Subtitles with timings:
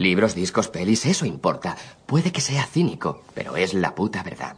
[0.00, 1.76] Libros, discos, pelis, eso importa.
[2.06, 4.56] Puede que sea cínico, pero es la puta verdad.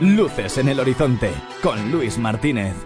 [0.00, 1.32] Luces en el horizonte
[1.64, 2.76] con Luis Martínez.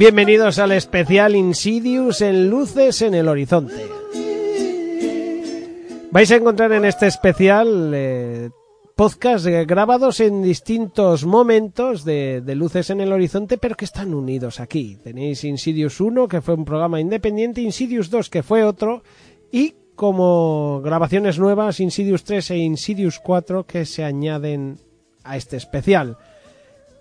[0.00, 3.86] Bienvenidos al especial Insidious en Luces en el Horizonte.
[6.10, 8.48] Vais a encontrar en este especial eh,
[8.96, 14.14] podcast eh, grabados en distintos momentos de, de, Luces en el Horizonte, pero que están
[14.14, 14.96] unidos aquí.
[15.04, 19.02] Tenéis Insidious 1, que fue un programa independiente, Insidious 2, que fue otro,
[19.52, 24.78] y como grabaciones nuevas, Insidious 3 e Insidious 4, que se añaden
[25.24, 26.16] a este especial.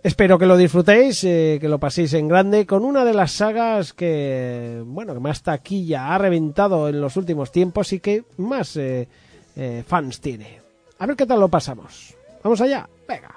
[0.01, 3.91] Espero que lo disfrutéis, eh, que lo paséis en grande con una de las sagas
[3.91, 9.09] que, bueno, que más taquilla ha reventado en los últimos tiempos y que más eh,
[9.57, 10.61] eh, fans tiene.
[10.99, 12.15] A ver qué tal lo pasamos.
[12.41, 13.35] Vamos allá, venga.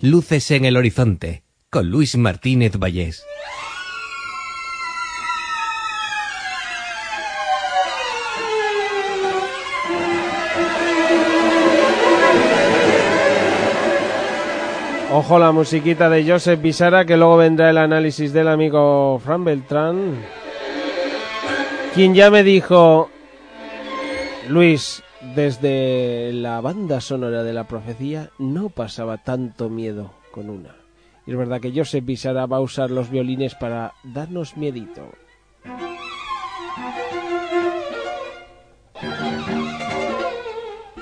[0.00, 3.24] Luces en el horizonte con Luis Martínez Vallés.
[15.14, 20.14] Ojo la musiquita de Joseph Bisara, que luego vendrá el análisis del amigo Fran Beltrán.
[21.94, 23.10] Quien ya me dijo,
[24.48, 25.02] Luis,
[25.34, 30.76] desde la banda sonora de la profecía no pasaba tanto miedo con una.
[31.26, 35.10] Y es verdad que Joseph Bisara va a usar los violines para darnos miedito.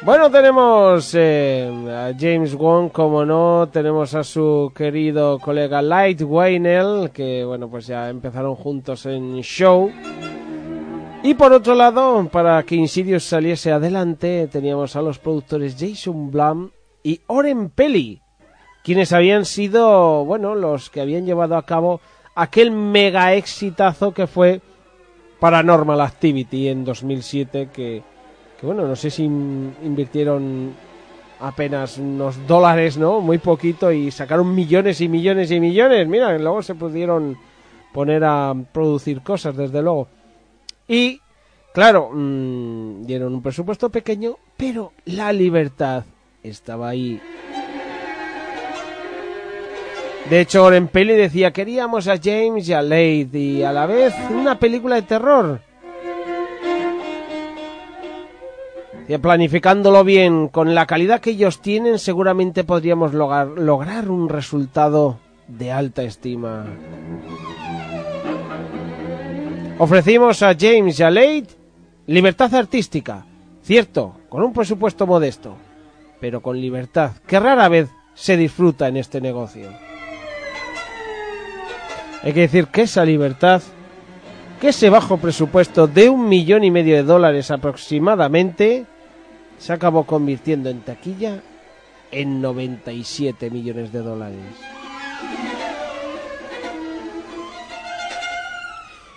[0.02, 7.10] Bueno, tenemos eh, a James Wong, como no, tenemos a su querido colega Light Waynell,
[7.10, 9.92] que bueno, pues ya empezaron juntos en show.
[11.22, 16.70] Y por otro lado, para que Insidious saliese adelante, teníamos a los productores Jason Blum
[17.02, 18.22] y Oren Pelly,
[18.82, 22.00] quienes habían sido, bueno, los que habían llevado a cabo
[22.34, 24.62] aquel mega exitazo que fue
[25.40, 28.02] Paranormal Activity en 2007, que
[28.60, 30.74] que bueno, no sé si invirtieron
[31.40, 33.22] apenas unos dólares, ¿no?
[33.22, 36.06] Muy poquito y sacaron millones y millones y millones.
[36.06, 37.38] Mira, luego se pudieron
[37.94, 40.08] poner a producir cosas, desde luego.
[40.86, 41.20] Y,
[41.72, 46.04] claro, mmm, dieron un presupuesto pequeño, pero la libertad
[46.42, 47.18] estaba ahí.
[50.28, 54.14] De hecho, Oren Peli decía, queríamos a James y a Lady y a la vez
[54.30, 55.69] una película de terror.
[59.20, 65.18] Planificándolo bien, con la calidad que ellos tienen, seguramente podríamos lograr, lograr un resultado
[65.48, 66.66] de alta estima.
[69.78, 71.46] Ofrecimos a James y a Lade
[72.06, 73.24] libertad artística,
[73.62, 75.56] cierto, con un presupuesto modesto,
[76.20, 79.70] pero con libertad, que rara vez se disfruta en este negocio.
[82.22, 83.62] Hay que decir que esa libertad,
[84.60, 88.84] que ese bajo presupuesto de un millón y medio de dólares aproximadamente,
[89.58, 91.40] se acabó convirtiendo en taquilla
[92.10, 94.38] en 97 millones de dólares.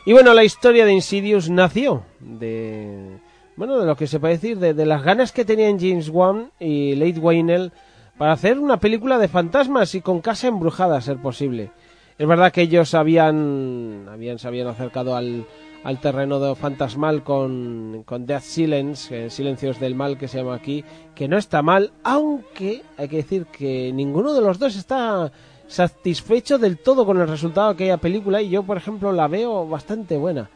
[0.05, 3.17] Y bueno, la historia de Insidious nació de,
[3.57, 6.51] bueno, de lo que se puede decir, de, de las ganas que tenían James Wan
[6.59, 7.71] y Late Waynell
[8.17, 11.71] para hacer una película de fantasmas y con casa embrujada, a ser posible.
[12.17, 15.45] Es verdad que ellos habían, habían se habían acercado al,
[15.83, 20.83] al terreno de fantasmal con, con Death Silence, Silencios del Mal que se llama aquí,
[21.15, 25.31] que no está mal, aunque hay que decir que ninguno de los dos está
[25.67, 29.67] satisfecho del todo con el resultado de aquella película y yo por ejemplo la veo
[29.67, 30.49] bastante buena.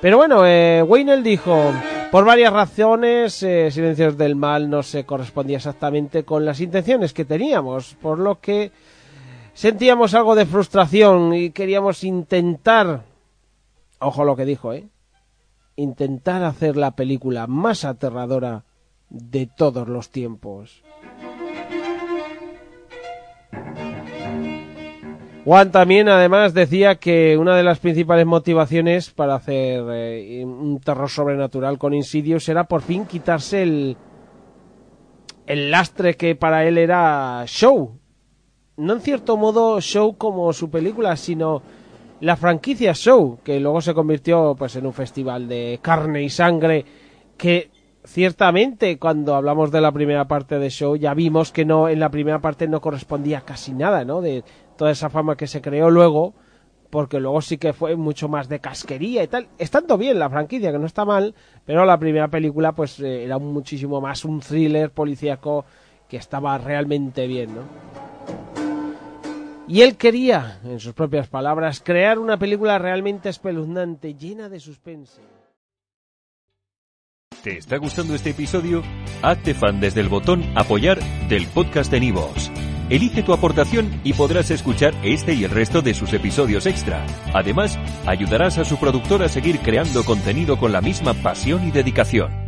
[0.00, 1.72] Pero bueno, eh, Waynell dijo,
[2.10, 7.24] por varias razones, eh, Silencios del Mal no se correspondía exactamente con las intenciones que
[7.24, 8.72] teníamos, por lo que
[9.56, 13.04] sentíamos algo de frustración y queríamos intentar,
[13.98, 14.88] ojo lo que dijo, ¿eh?
[15.76, 18.64] Intentar hacer la película más aterradora
[19.08, 20.82] de todos los tiempos.
[25.44, 31.08] Juan también además decía que una de las principales motivaciones para hacer eh, un terror
[31.08, 33.96] sobrenatural con Insidious era por fin quitarse el,
[35.46, 37.96] el lastre que para él era show.
[38.76, 41.62] No en cierto modo show como su película, sino
[42.20, 46.84] la franquicia show, que luego se convirtió pues en un festival de carne y sangre
[47.36, 47.70] que
[48.04, 52.10] ciertamente cuando hablamos de la primera parte de show ya vimos que no en la
[52.10, 54.20] primera parte no correspondía casi nada, ¿no?
[54.20, 54.44] De,
[54.76, 56.34] toda esa fama que se creó luego,
[56.90, 59.48] porque luego sí que fue mucho más de casquería y tal.
[59.58, 61.34] Estando bien la franquicia, que no está mal,
[61.64, 65.64] pero la primera película pues eh, era muchísimo más un thriller policíaco
[66.08, 68.35] que estaba realmente bien, ¿no?
[69.68, 75.20] Y él quería, en sus propias palabras, crear una película realmente espeluznante, llena de suspense.
[77.42, 78.82] ¿Te está gustando este episodio?
[79.22, 82.50] Hazte fan desde el botón apoyar del podcast de Nivos.
[82.88, 87.04] Elige tu aportación y podrás escuchar este y el resto de sus episodios extra.
[87.34, 87.76] Además,
[88.06, 92.45] ayudarás a su productor a seguir creando contenido con la misma pasión y dedicación.